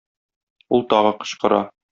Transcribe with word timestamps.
Ул 0.77 0.83
тагы 0.95 1.13
кычкыра. 1.23 1.65